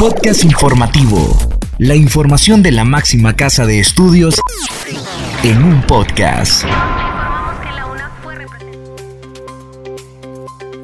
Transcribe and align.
Podcast 0.00 0.44
informativo. 0.44 1.36
La 1.76 1.94
información 1.94 2.62
de 2.62 2.72
la 2.72 2.84
máxima 2.84 3.36
casa 3.36 3.66
de 3.66 3.80
estudios 3.80 4.40
en 5.42 5.62
un 5.62 5.82
podcast. 5.82 6.64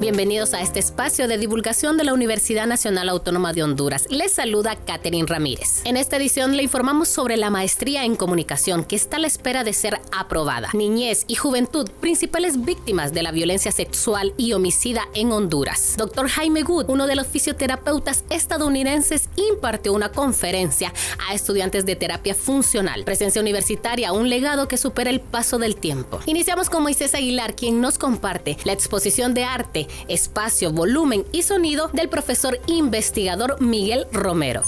Bienvenidos 0.07 0.55
a 0.55 0.61
este 0.61 0.79
espacio 0.79 1.27
de 1.27 1.37
divulgación 1.37 1.97
de 1.97 2.05
la 2.05 2.15
Universidad 2.15 2.69
Nacional 2.69 3.09
Autónoma 3.09 3.53
de 3.53 3.65
Honduras. 3.65 4.07
Les 4.09 4.31
saluda 4.31 4.77
Catherine 4.77 5.27
Ramírez. 5.27 5.81
En 5.85 5.97
esta 5.97 6.17
edición 6.17 6.57
le 6.57 6.63
informamos 6.63 7.09
sobre 7.09 7.37
la 7.37 7.51
maestría 7.51 8.05
en 8.05 8.15
comunicación 8.15 8.85
que 8.85 8.95
está 8.95 9.17
a 9.17 9.19
la 9.19 9.27
espera 9.27 9.65
de 9.65 9.73
ser 9.73 9.99
aprobada. 10.17 10.69
Niñez 10.75 11.25
y 11.27 11.35
juventud, 11.35 11.91
principales 12.01 12.65
víctimas 12.65 13.13
de 13.15 13.25
la 13.25 13.33
violencia 13.33 13.73
sexual 13.73 14.33
y 14.37 14.53
homicida 14.53 15.03
en 15.13 15.33
Honduras. 15.33 15.97
Doctor 15.99 16.29
Jaime 16.29 16.63
Good, 16.63 16.89
uno 16.89 17.09
de 17.09 17.17
los 17.17 17.27
fisioterapeutas 17.27 18.23
estadounidenses, 18.31 19.29
impartió 19.35 19.93
una 19.93 20.13
conferencia 20.13 20.93
a 21.29 21.35
estudiantes 21.35 21.85
de 21.85 21.97
terapia 21.97 22.37
funcional. 22.37 23.03
Presencia 23.03 23.43
universitaria, 23.43 24.13
un 24.13 24.31
legado 24.31 24.69
que 24.69 24.77
supera 24.77 25.11
el 25.11 25.19
paso 25.19 25.59
del 25.59 25.75
tiempo. 25.75 26.21
Iniciamos 26.27 26.71
con 26.71 26.85
Moisés 26.85 27.13
Aguilar, 27.17 27.57
quien 27.57 27.81
nos 27.81 27.99
comparte 27.99 28.57
la 28.63 28.73
exposición 28.73 29.35
de 29.35 29.43
arte 29.43 29.89
espacio, 30.09 30.73
volumen 30.73 31.25
y 31.33 31.43
sonido 31.43 31.89
del 31.93 32.09
profesor 32.09 32.59
investigador 32.67 33.61
Miguel 33.61 34.07
Romero. 34.13 34.63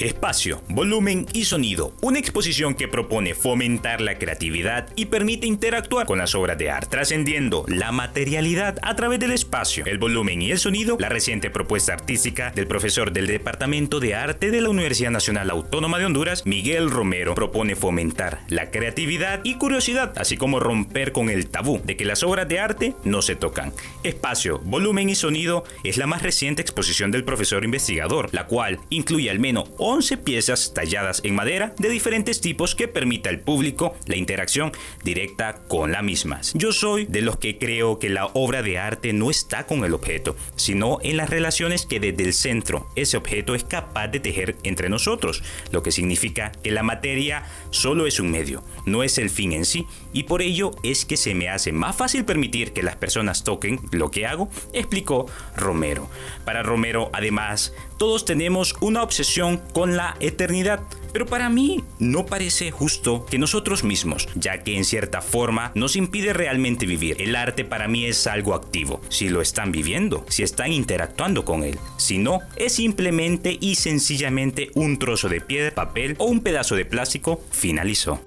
Espacio, 0.00 0.62
volumen 0.70 1.26
y 1.34 1.44
sonido. 1.44 1.92
Una 2.00 2.18
exposición 2.18 2.74
que 2.74 2.88
propone 2.88 3.34
fomentar 3.34 4.00
la 4.00 4.16
creatividad 4.16 4.88
y 4.96 5.06
permite 5.06 5.46
interactuar 5.46 6.06
con 6.06 6.16
las 6.16 6.34
obras 6.34 6.56
de 6.56 6.70
arte, 6.70 6.88
trascendiendo 6.88 7.66
la 7.68 7.92
materialidad 7.92 8.78
a 8.80 8.96
través 8.96 9.20
del 9.20 9.32
espacio, 9.32 9.84
el 9.84 9.98
volumen 9.98 10.40
y 10.40 10.52
el 10.52 10.58
sonido. 10.58 10.96
La 10.98 11.10
reciente 11.10 11.50
propuesta 11.50 11.92
artística 11.92 12.50
del 12.50 12.66
profesor 12.66 13.12
del 13.12 13.26
Departamento 13.26 14.00
de 14.00 14.14
Arte 14.14 14.50
de 14.50 14.62
la 14.62 14.70
Universidad 14.70 15.10
Nacional 15.10 15.50
Autónoma 15.50 15.98
de 15.98 16.06
Honduras, 16.06 16.46
Miguel 16.46 16.90
Romero, 16.90 17.34
propone 17.34 17.76
fomentar 17.76 18.40
la 18.48 18.70
creatividad 18.70 19.40
y 19.44 19.56
curiosidad, 19.56 20.14
así 20.16 20.38
como 20.38 20.60
romper 20.60 21.12
con 21.12 21.28
el 21.28 21.48
tabú 21.48 21.78
de 21.84 21.98
que 21.98 22.06
las 22.06 22.22
obras 22.22 22.48
de 22.48 22.58
arte 22.58 22.94
no 23.04 23.20
se 23.20 23.36
tocan. 23.36 23.74
Espacio, 24.02 24.60
volumen 24.64 25.10
y 25.10 25.14
sonido 25.14 25.64
es 25.84 25.98
la 25.98 26.06
más 26.06 26.22
reciente 26.22 26.62
exposición 26.62 27.10
del 27.10 27.24
profesor 27.24 27.66
investigador, 27.66 28.30
la 28.32 28.46
cual 28.46 28.80
incluye 28.88 29.28
al 29.28 29.40
menos 29.40 29.68
11 29.90 30.18
piezas 30.18 30.72
talladas 30.72 31.20
en 31.24 31.34
madera 31.34 31.74
de 31.76 31.88
diferentes 31.88 32.40
tipos 32.40 32.76
que 32.76 32.86
permita 32.86 33.28
al 33.28 33.40
público 33.40 33.96
la 34.06 34.14
interacción 34.14 34.70
directa 35.02 35.62
con 35.66 35.90
las 35.90 36.04
mismas. 36.04 36.52
Yo 36.54 36.70
soy 36.70 37.06
de 37.06 37.22
los 37.22 37.38
que 37.38 37.58
creo 37.58 37.98
que 37.98 38.08
la 38.08 38.26
obra 38.26 38.62
de 38.62 38.78
arte 38.78 39.12
no 39.12 39.32
está 39.32 39.66
con 39.66 39.84
el 39.84 39.92
objeto, 39.92 40.36
sino 40.54 40.98
en 41.02 41.16
las 41.16 41.28
relaciones 41.28 41.86
que 41.86 41.98
desde 41.98 42.22
el 42.22 42.34
centro 42.34 42.86
ese 42.94 43.16
objeto 43.16 43.56
es 43.56 43.64
capaz 43.64 44.06
de 44.06 44.20
tejer 44.20 44.54
entre 44.62 44.88
nosotros, 44.88 45.42
lo 45.72 45.82
que 45.82 45.90
significa 45.90 46.52
que 46.52 46.70
la 46.70 46.84
materia 46.84 47.42
solo 47.70 48.06
es 48.06 48.20
un 48.20 48.30
medio, 48.30 48.62
no 48.86 49.02
es 49.02 49.18
el 49.18 49.28
fin 49.28 49.52
en 49.52 49.64
sí, 49.64 49.86
y 50.12 50.22
por 50.22 50.40
ello 50.40 50.70
es 50.84 51.04
que 51.04 51.16
se 51.16 51.34
me 51.34 51.48
hace 51.48 51.72
más 51.72 51.96
fácil 51.96 52.24
permitir 52.24 52.72
que 52.72 52.84
las 52.84 52.94
personas 52.94 53.42
toquen 53.42 53.80
lo 53.90 54.12
que 54.12 54.28
hago, 54.28 54.48
explicó 54.72 55.26
Romero. 55.56 56.08
Para 56.44 56.62
Romero, 56.62 57.10
además, 57.12 57.72
todos 58.00 58.24
tenemos 58.24 58.76
una 58.80 59.02
obsesión 59.02 59.58
con 59.74 59.94
la 59.94 60.16
eternidad. 60.20 60.80
Pero 61.12 61.26
para 61.26 61.50
mí 61.50 61.84
no 61.98 62.24
parece 62.24 62.70
justo 62.70 63.26
que 63.26 63.36
nosotros 63.36 63.84
mismos, 63.84 64.26
ya 64.34 64.62
que 64.62 64.78
en 64.78 64.86
cierta 64.86 65.20
forma 65.20 65.70
nos 65.74 65.96
impide 65.96 66.32
realmente 66.32 66.86
vivir. 66.86 67.20
El 67.20 67.36
arte 67.36 67.62
para 67.62 67.88
mí 67.88 68.06
es 68.06 68.26
algo 68.26 68.54
activo, 68.54 69.02
si 69.10 69.28
lo 69.28 69.42
están 69.42 69.70
viviendo, 69.70 70.24
si 70.30 70.42
están 70.42 70.72
interactuando 70.72 71.44
con 71.44 71.62
él. 71.62 71.78
Si 71.98 72.16
no, 72.16 72.38
es 72.56 72.72
simplemente 72.72 73.58
y 73.60 73.74
sencillamente 73.74 74.70
un 74.74 74.98
trozo 74.98 75.28
de 75.28 75.42
piedra, 75.42 75.74
papel 75.74 76.16
o 76.16 76.24
un 76.24 76.40
pedazo 76.40 76.76
de 76.76 76.86
plástico, 76.86 77.42
finalizó. 77.50 78.18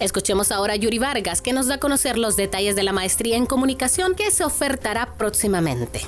Escuchemos 0.00 0.50
ahora 0.50 0.72
a 0.72 0.76
Yuri 0.76 0.98
Vargas, 0.98 1.40
que 1.40 1.52
nos 1.52 1.68
da 1.68 1.76
a 1.76 1.78
conocer 1.78 2.18
los 2.18 2.34
detalles 2.34 2.74
de 2.74 2.82
la 2.82 2.92
maestría 2.92 3.36
en 3.36 3.46
comunicación 3.46 4.16
que 4.16 4.32
se 4.32 4.42
ofertará 4.42 5.14
próximamente. 5.16 6.00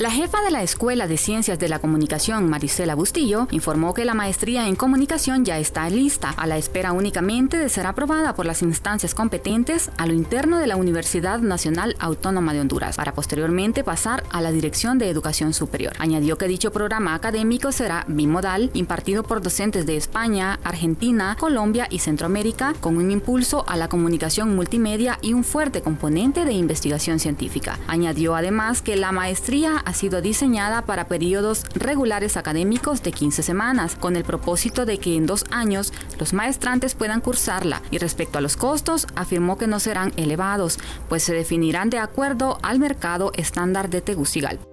La 0.00 0.10
jefa 0.10 0.42
de 0.42 0.50
la 0.50 0.64
Escuela 0.64 1.06
de 1.06 1.16
Ciencias 1.16 1.60
de 1.60 1.68
la 1.68 1.78
Comunicación, 1.78 2.50
Marisela 2.50 2.96
Bustillo, 2.96 3.46
informó 3.52 3.94
que 3.94 4.04
la 4.04 4.12
maestría 4.12 4.66
en 4.66 4.74
comunicación 4.74 5.44
ya 5.44 5.60
está 5.60 5.88
lista, 5.88 6.30
a 6.30 6.48
la 6.48 6.56
espera 6.56 6.90
únicamente 6.90 7.56
de 7.56 7.68
ser 7.68 7.86
aprobada 7.86 8.34
por 8.34 8.44
las 8.44 8.62
instancias 8.62 9.14
competentes 9.14 9.92
a 9.96 10.06
lo 10.06 10.12
interno 10.12 10.58
de 10.58 10.66
la 10.66 10.74
Universidad 10.74 11.38
Nacional 11.38 11.94
Autónoma 12.00 12.52
de 12.52 12.60
Honduras, 12.60 12.96
para 12.96 13.14
posteriormente 13.14 13.84
pasar 13.84 14.24
a 14.30 14.40
la 14.40 14.50
Dirección 14.50 14.98
de 14.98 15.08
Educación 15.08 15.54
Superior. 15.54 15.92
Añadió 16.00 16.38
que 16.38 16.48
dicho 16.48 16.72
programa 16.72 17.14
académico 17.14 17.70
será 17.70 18.04
bimodal, 18.08 18.72
impartido 18.74 19.22
por 19.22 19.42
docentes 19.42 19.86
de 19.86 19.96
España, 19.96 20.58
Argentina, 20.64 21.36
Colombia 21.38 21.86
y 21.88 22.00
Centroamérica, 22.00 22.74
con 22.80 22.96
un 22.96 23.12
impulso 23.12 23.64
a 23.68 23.76
la 23.76 23.88
comunicación 23.88 24.56
multimedia 24.56 25.20
y 25.22 25.34
un 25.34 25.44
fuerte 25.44 25.82
componente 25.82 26.44
de 26.44 26.52
investigación 26.52 27.20
científica. 27.20 27.78
Añadió 27.86 28.34
además 28.34 28.82
que 28.82 28.96
la 28.96 29.12
maestría 29.12 29.83
ha 29.84 29.94
sido 29.94 30.20
diseñada 30.20 30.82
para 30.82 31.08
periodos 31.08 31.64
regulares 31.74 32.36
académicos 32.36 33.02
de 33.02 33.12
15 33.12 33.42
semanas, 33.42 33.96
con 33.96 34.16
el 34.16 34.24
propósito 34.24 34.86
de 34.86 34.98
que 34.98 35.16
en 35.16 35.26
dos 35.26 35.44
años 35.50 35.92
los 36.18 36.32
maestrantes 36.32 36.94
puedan 36.94 37.20
cursarla 37.20 37.82
y 37.90 37.98
respecto 37.98 38.38
a 38.38 38.40
los 38.40 38.56
costos 38.56 39.06
afirmó 39.14 39.58
que 39.58 39.66
no 39.66 39.80
serán 39.80 40.12
elevados, 40.16 40.78
pues 41.08 41.22
se 41.22 41.34
definirán 41.34 41.90
de 41.90 41.98
acuerdo 41.98 42.58
al 42.62 42.78
mercado 42.78 43.32
estándar 43.36 43.90
de 43.90 44.00
Tegucigalpa. 44.00 44.64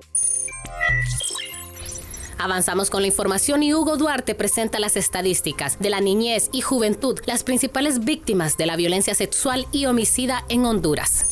Avanzamos 2.43 2.89
con 2.89 3.01
la 3.01 3.07
información 3.07 3.61
y 3.61 3.71
Hugo 3.75 3.97
Duarte 3.97 4.33
presenta 4.33 4.79
las 4.79 4.97
estadísticas 4.97 5.77
de 5.79 5.91
la 5.91 6.01
niñez 6.01 6.49
y 6.51 6.61
juventud, 6.61 7.19
las 7.27 7.43
principales 7.43 8.03
víctimas 8.03 8.57
de 8.57 8.65
la 8.65 8.75
violencia 8.75 9.13
sexual 9.13 9.67
y 9.71 9.85
homicida 9.85 10.43
en 10.49 10.65
Honduras. 10.65 11.30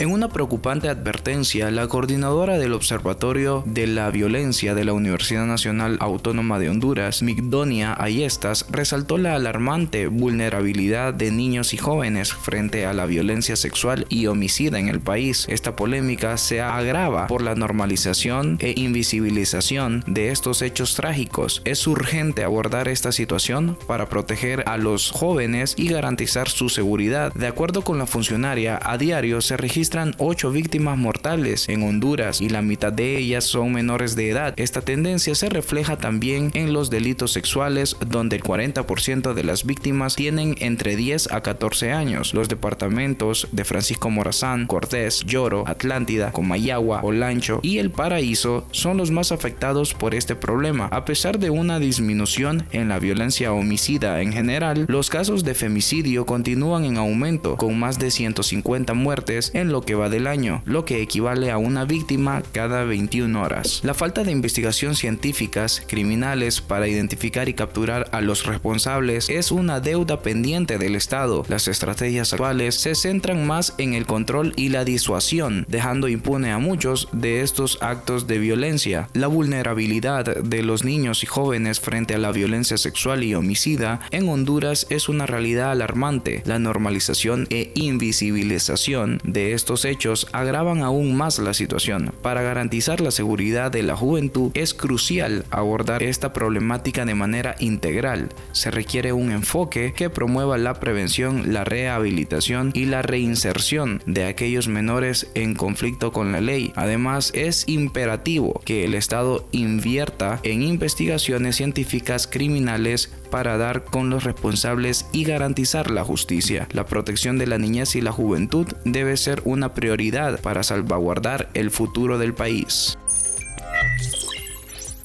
En 0.00 0.10
una 0.10 0.30
preocupante 0.30 0.88
advertencia, 0.88 1.70
la 1.70 1.86
coordinadora 1.86 2.56
del 2.56 2.72
Observatorio 2.72 3.62
de 3.66 3.86
la 3.86 4.10
Violencia 4.10 4.74
de 4.74 4.86
la 4.86 4.94
Universidad 4.94 5.44
Nacional 5.44 5.98
Autónoma 6.00 6.58
de 6.58 6.70
Honduras, 6.70 7.20
Migdonia 7.20 7.94
Ayestas, 8.02 8.64
resaltó 8.70 9.18
la 9.18 9.34
alarmante 9.34 10.06
vulnerabilidad 10.06 11.12
de 11.12 11.30
niños 11.30 11.74
y 11.74 11.76
jóvenes 11.76 12.32
frente 12.32 12.86
a 12.86 12.94
la 12.94 13.04
violencia 13.04 13.56
sexual 13.56 14.06
y 14.08 14.26
homicida 14.26 14.78
en 14.78 14.88
el 14.88 15.00
país. 15.00 15.44
Esta 15.50 15.76
polémica 15.76 16.38
se 16.38 16.62
agrava 16.62 17.26
por 17.26 17.42
la 17.42 17.54
normalización 17.54 18.56
e 18.60 18.72
invisibilización 18.78 20.02
de 20.06 20.30
estos 20.30 20.62
hechos 20.62 20.94
trágicos. 20.94 21.60
Es 21.66 21.86
urgente 21.86 22.42
abordar 22.42 22.88
esta 22.88 23.12
situación 23.12 23.76
para 23.86 24.08
proteger 24.08 24.64
a 24.66 24.78
los 24.78 25.10
jóvenes 25.10 25.74
y 25.76 25.88
garantizar 25.88 26.48
su 26.48 26.70
seguridad. 26.70 27.34
De 27.34 27.48
acuerdo 27.48 27.82
con 27.82 27.98
la 27.98 28.06
funcionaria, 28.06 28.80
a 28.82 28.96
diario 28.96 29.42
se 29.42 29.58
registra 29.58 29.89
registran 29.90 30.14
8 30.18 30.52
víctimas 30.52 30.96
mortales 30.96 31.68
en 31.68 31.82
Honduras 31.82 32.40
y 32.40 32.48
la 32.48 32.62
mitad 32.62 32.92
de 32.92 33.18
ellas 33.18 33.42
son 33.42 33.72
menores 33.72 34.14
de 34.14 34.30
edad. 34.30 34.54
Esta 34.56 34.82
tendencia 34.82 35.34
se 35.34 35.48
refleja 35.48 35.96
también 35.96 36.52
en 36.54 36.72
los 36.72 36.90
delitos 36.90 37.32
sexuales 37.32 37.96
donde 38.06 38.36
el 38.36 38.44
40% 38.44 39.34
de 39.34 39.42
las 39.42 39.66
víctimas 39.66 40.14
tienen 40.14 40.54
entre 40.60 40.94
10 40.94 41.32
a 41.32 41.40
14 41.40 41.90
años. 41.90 42.34
Los 42.34 42.48
departamentos 42.48 43.48
de 43.50 43.64
Francisco 43.64 44.10
Morazán, 44.10 44.68
Cortés, 44.68 45.24
Lloro, 45.26 45.64
Atlántida, 45.66 46.30
Comayagua, 46.30 47.00
Olancho 47.02 47.58
y 47.60 47.78
El 47.78 47.90
Paraíso 47.90 48.68
son 48.70 48.96
los 48.96 49.10
más 49.10 49.32
afectados 49.32 49.94
por 49.94 50.14
este 50.14 50.36
problema. 50.36 50.86
A 50.92 51.04
pesar 51.04 51.40
de 51.40 51.50
una 51.50 51.80
disminución 51.80 52.64
en 52.70 52.88
la 52.88 53.00
violencia 53.00 53.52
homicida 53.52 54.22
en 54.22 54.32
general, 54.32 54.84
los 54.86 55.10
casos 55.10 55.42
de 55.42 55.54
femicidio 55.54 56.26
continúan 56.26 56.84
en 56.84 56.96
aumento 56.96 57.56
con 57.56 57.76
más 57.76 57.98
de 57.98 58.12
150 58.12 58.94
muertes 58.94 59.50
en 59.52 59.72
lo 59.72 59.79
que 59.82 59.94
va 59.94 60.08
del 60.08 60.26
año, 60.26 60.62
lo 60.64 60.84
que 60.84 61.02
equivale 61.02 61.50
a 61.50 61.58
una 61.58 61.84
víctima 61.84 62.42
cada 62.52 62.84
21 62.84 63.40
horas. 63.40 63.80
La 63.84 63.94
falta 63.94 64.24
de 64.24 64.32
investigación 64.32 64.94
científicas 64.94 65.82
criminales 65.86 66.60
para 66.60 66.88
identificar 66.88 67.48
y 67.48 67.54
capturar 67.54 68.08
a 68.12 68.20
los 68.20 68.46
responsables 68.46 69.28
es 69.28 69.50
una 69.50 69.80
deuda 69.80 70.22
pendiente 70.22 70.78
del 70.78 70.96
Estado. 70.96 71.44
Las 71.48 71.68
estrategias 71.68 72.32
actuales 72.32 72.74
se 72.74 72.94
centran 72.94 73.46
más 73.46 73.74
en 73.78 73.94
el 73.94 74.06
control 74.06 74.52
y 74.56 74.68
la 74.68 74.84
disuasión, 74.84 75.64
dejando 75.68 76.08
impune 76.08 76.52
a 76.52 76.58
muchos 76.58 77.08
de 77.12 77.42
estos 77.42 77.78
actos 77.80 78.26
de 78.26 78.38
violencia. 78.38 79.08
La 79.14 79.26
vulnerabilidad 79.26 80.24
de 80.24 80.62
los 80.62 80.84
niños 80.84 81.22
y 81.22 81.26
jóvenes 81.26 81.80
frente 81.80 82.14
a 82.14 82.18
la 82.18 82.32
violencia 82.32 82.76
sexual 82.76 83.24
y 83.24 83.34
homicida 83.34 84.00
en 84.10 84.28
Honduras 84.28 84.86
es 84.90 85.08
una 85.08 85.26
realidad 85.26 85.70
alarmante. 85.70 86.42
La 86.44 86.58
normalización 86.58 87.46
e 87.50 87.72
invisibilización 87.74 89.20
de 89.24 89.52
estos 89.60 89.84
hechos 89.84 90.26
agravan 90.32 90.82
aún 90.82 91.14
más 91.14 91.38
la 91.38 91.52
situación. 91.52 92.14
Para 92.22 92.40
garantizar 92.40 93.02
la 93.02 93.10
seguridad 93.10 93.70
de 93.70 93.82
la 93.82 93.94
juventud 93.94 94.50
es 94.54 94.72
crucial 94.72 95.44
abordar 95.50 96.02
esta 96.02 96.32
problemática 96.32 97.04
de 97.04 97.14
manera 97.14 97.56
integral. 97.58 98.30
Se 98.52 98.70
requiere 98.70 99.12
un 99.12 99.30
enfoque 99.30 99.92
que 99.94 100.08
promueva 100.08 100.56
la 100.56 100.80
prevención, 100.80 101.52
la 101.52 101.64
rehabilitación 101.64 102.72
y 102.74 102.86
la 102.86 103.02
reinserción 103.02 104.02
de 104.06 104.24
aquellos 104.24 104.66
menores 104.66 105.30
en 105.34 105.54
conflicto 105.54 106.10
con 106.10 106.32
la 106.32 106.40
ley. 106.40 106.72
Además, 106.74 107.30
es 107.34 107.68
imperativo 107.68 108.62
que 108.64 108.86
el 108.86 108.94
Estado 108.94 109.46
invierta 109.52 110.40
en 110.42 110.62
investigaciones 110.62 111.56
científicas 111.56 112.26
criminales 112.26 113.12
para 113.30 113.56
dar 113.56 113.84
con 113.84 114.10
los 114.10 114.24
responsables 114.24 115.06
y 115.12 115.24
garantizar 115.24 115.90
la 115.90 116.04
justicia. 116.04 116.68
La 116.72 116.84
protección 116.84 117.38
de 117.38 117.46
la 117.46 117.58
niñez 117.58 117.96
y 117.96 118.00
la 118.00 118.12
juventud 118.12 118.66
debe 118.84 119.16
ser 119.16 119.42
una 119.44 119.74
prioridad 119.74 120.40
para 120.40 120.62
salvaguardar 120.62 121.48
el 121.54 121.70
futuro 121.70 122.18
del 122.18 122.34
país. 122.34 122.98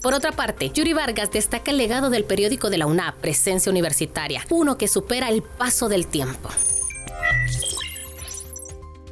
Por 0.01 0.13
otra 0.13 0.31
parte, 0.31 0.69
Yuri 0.69 0.93
Vargas 0.93 1.31
destaca 1.31 1.71
el 1.71 1.77
legado 1.77 2.11
del 2.11 2.25
periódico 2.25 2.69
de 2.69 2.77
la 2.77 2.85
UNAP, 2.85 3.15
Presencia 3.15 3.71
Universitaria, 3.71 4.45
uno 4.51 4.77
que 4.77 4.87
supera 4.87 5.29
el 5.29 5.41
paso 5.41 5.89
del 5.89 6.05
tiempo. 6.05 6.49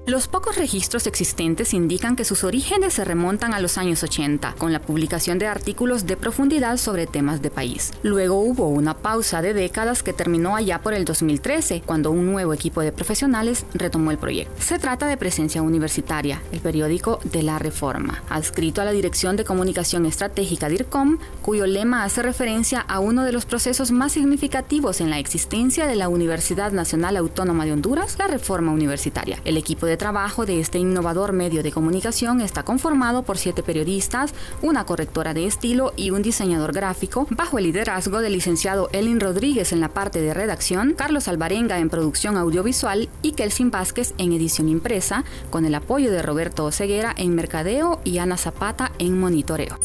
Los 0.05 0.27
pocos 0.27 0.57
registros 0.57 1.07
existentes 1.07 1.73
indican 1.73 2.17
que 2.17 2.25
sus 2.25 2.43
orígenes 2.43 2.95
se 2.95 3.05
remontan 3.05 3.53
a 3.53 3.61
los 3.61 3.77
años 3.77 4.03
80, 4.03 4.55
con 4.57 4.73
la 4.73 4.81
publicación 4.81 5.39
de 5.39 5.47
artículos 5.47 6.05
de 6.05 6.17
profundidad 6.17 6.75
sobre 6.75 7.07
temas 7.07 7.41
de 7.41 7.49
país. 7.49 7.93
Luego 8.03 8.35
hubo 8.35 8.67
una 8.67 8.97
pausa 8.97 9.41
de 9.41 9.53
décadas 9.53 10.03
que 10.03 10.11
terminó 10.11 10.57
allá 10.57 10.81
por 10.81 10.93
el 10.93 11.05
2013, 11.05 11.83
cuando 11.85 12.11
un 12.11 12.25
nuevo 12.25 12.53
equipo 12.53 12.81
de 12.81 12.91
profesionales 12.91 13.65
retomó 13.73 14.11
el 14.11 14.17
proyecto. 14.17 14.53
Se 14.61 14.77
trata 14.77 15.07
de 15.07 15.15
Presencia 15.15 15.61
Universitaria, 15.61 16.41
el 16.51 16.59
periódico 16.59 17.21
de 17.23 17.41
la 17.41 17.57
Reforma, 17.57 18.23
adscrito 18.29 18.81
a 18.81 18.85
la 18.85 18.91
Dirección 18.91 19.37
de 19.37 19.45
Comunicación 19.45 20.05
Estratégica 20.05 20.67
DIRCOM, 20.67 21.17
cuyo 21.41 21.65
lema 21.65 22.03
hace 22.03 22.21
referencia 22.21 22.81
a 22.81 22.99
uno 22.99 23.23
de 23.23 23.31
los 23.31 23.45
procesos 23.45 23.91
más 23.91 24.11
significativos 24.11 24.99
en 24.99 25.09
la 25.09 25.19
existencia 25.19 25.87
de 25.87 25.95
la 25.95 26.09
Universidad 26.09 26.73
Nacional 26.73 27.15
Autónoma 27.15 27.63
de 27.63 27.71
Honduras, 27.71 28.17
la 28.19 28.27
Reforma 28.27 28.73
Universitaria. 28.73 29.39
El 29.45 29.55
equipo 29.55 29.85
de 29.85 29.92
de 29.93 29.97
trabajo 29.97 30.47
de 30.47 30.59
este 30.59 30.79
innovador 30.79 31.33
medio 31.33 31.61
de 31.61 31.71
comunicación 31.71 32.41
está 32.41 32.63
conformado 32.63 33.21
por 33.21 33.37
siete 33.37 33.61
periodistas, 33.61 34.33
una 34.63 34.87
correctora 34.87 35.35
de 35.35 35.45
estilo 35.45 35.93
y 35.95 36.09
un 36.09 36.23
diseñador 36.23 36.73
gráfico, 36.73 37.27
bajo 37.29 37.59
el 37.59 37.65
liderazgo 37.65 38.19
del 38.19 38.33
licenciado 38.33 38.89
Elin 38.91 39.19
Rodríguez 39.19 39.71
en 39.71 39.81
la 39.81 39.89
parte 39.89 40.19
de 40.19 40.33
redacción, 40.33 40.95
Carlos 40.97 41.27
Alvarenga 41.27 41.77
en 41.77 41.91
producción 41.91 42.37
audiovisual 42.37 43.07
y 43.21 43.33
Kelsin 43.33 43.69
Vázquez 43.69 44.15
en 44.17 44.33
edición 44.33 44.67
impresa, 44.67 45.25
con 45.51 45.63
el 45.63 45.75
apoyo 45.75 46.09
de 46.09 46.23
Roberto 46.23 46.65
Oseguera 46.65 47.13
en 47.15 47.35
mercadeo 47.35 48.01
y 48.03 48.17
Ana 48.17 48.37
Zapata 48.37 48.93
en 48.97 49.19
monitoreo. 49.19 49.77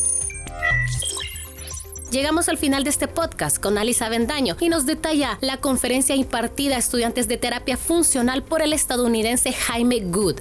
Llegamos 2.10 2.48
al 2.48 2.56
final 2.56 2.84
de 2.84 2.90
este 2.90 3.06
podcast 3.06 3.58
con 3.58 3.76
Alisa 3.76 4.08
Bendaño 4.08 4.56
y 4.60 4.70
nos 4.70 4.86
detalla 4.86 5.36
la 5.42 5.58
conferencia 5.58 6.16
impartida 6.16 6.76
a 6.76 6.78
estudiantes 6.78 7.28
de 7.28 7.36
terapia 7.36 7.76
funcional 7.76 8.42
por 8.42 8.62
el 8.62 8.72
estadounidense 8.72 9.52
Jaime 9.52 10.00
Good. 10.00 10.40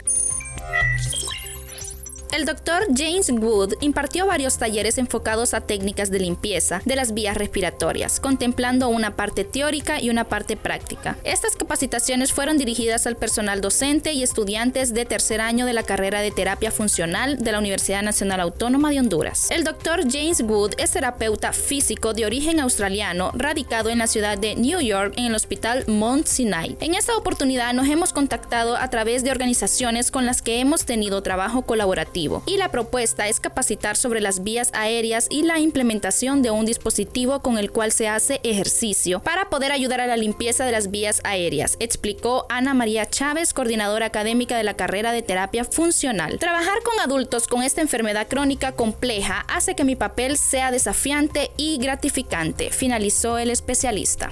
El 2.33 2.45
doctor 2.45 2.83
James 2.93 3.29
Wood 3.31 3.75
impartió 3.79 4.27
varios 4.27 4.57
talleres 4.57 4.97
enfocados 4.97 5.53
a 5.53 5.61
técnicas 5.61 6.11
de 6.11 6.19
limpieza 6.19 6.81
de 6.83 6.97
las 6.97 7.13
vías 7.13 7.37
respiratorias, 7.37 8.19
contemplando 8.19 8.89
una 8.89 9.15
parte 9.15 9.45
teórica 9.45 10.01
y 10.01 10.09
una 10.09 10.25
parte 10.25 10.57
práctica. 10.57 11.17
Estas 11.23 11.55
capacitaciones 11.55 12.33
fueron 12.33 12.57
dirigidas 12.57 13.07
al 13.07 13.15
personal 13.15 13.61
docente 13.61 14.11
y 14.11 14.23
estudiantes 14.23 14.93
de 14.93 15.05
tercer 15.05 15.39
año 15.39 15.65
de 15.65 15.73
la 15.73 15.83
carrera 15.83 16.21
de 16.21 16.31
terapia 16.31 16.69
funcional 16.69 17.37
de 17.37 17.51
la 17.51 17.59
Universidad 17.59 18.03
Nacional 18.03 18.41
Autónoma 18.41 18.89
de 18.89 18.99
Honduras. 18.99 19.49
El 19.49 19.63
doctor 19.63 20.01
James 20.11 20.41
Wood 20.41 20.73
es 20.77 20.91
terapeuta 20.91 21.53
físico 21.53 22.13
de 22.13 22.25
origen 22.25 22.59
australiano, 22.59 23.31
radicado 23.35 23.89
en 23.89 23.99
la 23.99 24.07
ciudad 24.07 24.37
de 24.37 24.55
New 24.55 24.81
York 24.81 25.13
en 25.15 25.25
el 25.25 25.35
hospital 25.35 25.85
Mount 25.87 26.27
Sinai. 26.27 26.75
En 26.81 26.93
esta 26.93 27.15
oportunidad 27.15 27.73
nos 27.73 27.87
hemos 27.87 28.11
contactado 28.11 28.75
a 28.75 28.89
través 28.89 29.23
de 29.23 29.31
organizaciones 29.31 30.11
con 30.11 30.25
las 30.25 30.41
que 30.41 30.59
hemos 30.59 30.85
tenido 30.85 31.23
trabajo 31.23 31.61
colaborativo 31.61 32.16
y 32.45 32.57
la 32.57 32.71
propuesta 32.71 33.27
es 33.27 33.39
capacitar 33.39 33.95
sobre 33.95 34.21
las 34.21 34.43
vías 34.43 34.71
aéreas 34.73 35.27
y 35.29 35.43
la 35.43 35.59
implementación 35.59 36.41
de 36.41 36.49
un 36.49 36.65
dispositivo 36.65 37.41
con 37.41 37.59
el 37.59 37.71
cual 37.71 37.91
se 37.91 38.07
hace 38.07 38.39
ejercicio 38.43 39.19
para 39.19 39.49
poder 39.49 39.71
ayudar 39.71 40.01
a 40.01 40.07
la 40.07 40.17
limpieza 40.17 40.65
de 40.65 40.71
las 40.71 40.89
vías 40.89 41.21
aéreas, 41.23 41.77
explicó 41.79 42.47
Ana 42.49 42.73
María 42.73 43.05
Chávez, 43.07 43.53
coordinadora 43.53 44.07
académica 44.07 44.57
de 44.57 44.63
la 44.63 44.73
carrera 44.73 45.11
de 45.11 45.21
terapia 45.21 45.63
funcional. 45.63 46.39
Trabajar 46.39 46.81
con 46.83 46.99
adultos 46.99 47.47
con 47.47 47.61
esta 47.61 47.81
enfermedad 47.81 48.27
crónica 48.27 48.71
compleja 48.71 49.45
hace 49.47 49.75
que 49.75 49.83
mi 49.83 49.95
papel 49.95 50.37
sea 50.37 50.71
desafiante 50.71 51.51
y 51.55 51.77
gratificante, 51.77 52.71
finalizó 52.71 53.37
el 53.37 53.51
especialista. 53.51 54.31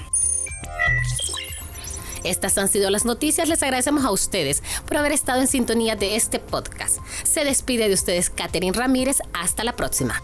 Estas 2.26 2.58
han 2.58 2.68
sido 2.68 2.90
las 2.90 3.06
noticias. 3.06 3.48
Les 3.48 3.62
agradecemos 3.64 4.04
a 4.04 4.12
ustedes 4.12 4.64
por 4.88 4.98
haber 4.98 5.12
estado 5.12 5.42
en 5.42 5.48
sintonía 5.48 5.96
de 5.96 6.16
este 6.16 6.40
podcast. 6.40 6.98
Se 7.24 7.44
despide 7.44 7.88
de 7.88 7.94
ustedes 7.94 8.30
Catherine 8.30 8.78
Ramírez. 8.78 9.20
Hasta 9.34 9.64
la 9.64 9.76
próxima. 9.76 10.22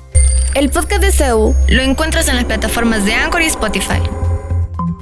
El 0.53 0.69
podcast 0.69 1.01
de 1.01 1.11
CEU 1.11 1.55
lo 1.69 1.81
encuentras 1.81 2.27
en 2.27 2.35
las 2.35 2.45
plataformas 2.45 3.05
de 3.05 3.13
Anchor 3.13 3.41
y 3.41 3.45
Spotify. 3.45 4.01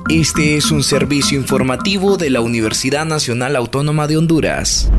Este 0.10 0.58
es 0.58 0.72
un 0.72 0.84
servicio 0.84 1.38
informativo 1.38 2.18
de 2.18 2.30
la 2.30 2.42
Universidad 2.42 3.06
Nacional 3.06 3.56
Autónoma 3.56 4.08
de 4.08 4.18
Honduras. 4.18 4.90